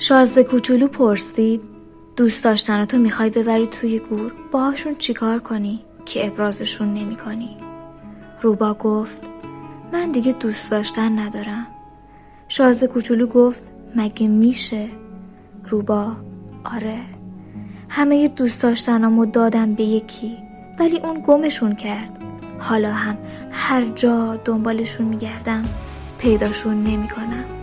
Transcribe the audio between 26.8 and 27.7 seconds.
نمی‌کنم.